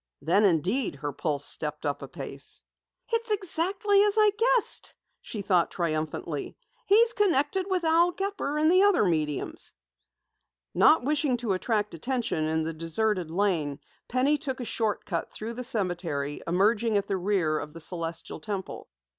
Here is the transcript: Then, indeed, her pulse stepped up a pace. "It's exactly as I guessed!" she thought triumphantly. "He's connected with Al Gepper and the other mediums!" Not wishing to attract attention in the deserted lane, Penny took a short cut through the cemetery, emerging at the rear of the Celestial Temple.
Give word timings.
Then, 0.19 0.45
indeed, 0.45 0.95
her 0.95 1.11
pulse 1.13 1.45
stepped 1.45 1.85
up 1.85 2.01
a 2.01 2.07
pace. 2.07 2.63
"It's 3.09 3.29
exactly 3.29 4.01
as 4.01 4.15
I 4.17 4.31
guessed!" 4.35 4.95
she 5.21 5.43
thought 5.43 5.69
triumphantly. 5.69 6.57
"He's 6.87 7.13
connected 7.13 7.67
with 7.69 7.83
Al 7.83 8.09
Gepper 8.11 8.57
and 8.57 8.71
the 8.71 8.81
other 8.81 9.05
mediums!" 9.05 9.73
Not 10.73 11.03
wishing 11.03 11.37
to 11.37 11.53
attract 11.53 11.93
attention 11.93 12.45
in 12.45 12.63
the 12.63 12.73
deserted 12.73 13.29
lane, 13.29 13.77
Penny 14.07 14.39
took 14.39 14.59
a 14.59 14.65
short 14.65 15.05
cut 15.05 15.31
through 15.31 15.53
the 15.53 15.63
cemetery, 15.63 16.41
emerging 16.47 16.97
at 16.97 17.05
the 17.05 17.15
rear 17.17 17.59
of 17.59 17.73
the 17.73 17.79
Celestial 17.79 18.39
Temple. 18.39 18.89